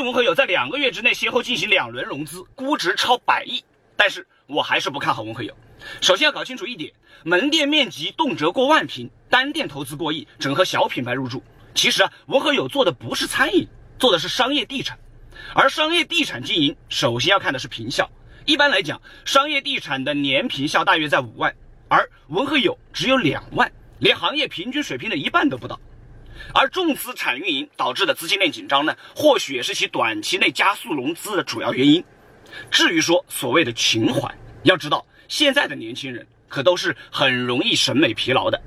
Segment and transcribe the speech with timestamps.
[0.00, 3.64] 文和友在两个月之内先后进行两轮融资，估值超百亿。
[3.96, 5.54] 但是我还是不看好文和友。
[6.00, 6.92] 首先要搞清楚一点，
[7.22, 11.42] 门店面积动辄过万平，单店投资过亿，整合小品牌入驻。
[11.74, 13.68] 其实啊，文和友做的不是餐饮，
[13.98, 14.98] 做的是商业地产。
[15.54, 18.10] 而商业地产经营，首先要看的是平效。
[18.44, 21.54] 一般来讲，商业地产的年平效大约在五万，
[21.88, 25.80] 而文和友只有两万，连行业平均水平的一半都不到。
[26.54, 32.02] 而重资产运营导致的资金链紧张呢，或许也是其短期内加速融资的主要原因。
[32.70, 38.58] 至于说所谓的情怀，要知道现在的年轻人可都是很容易审美疲劳的。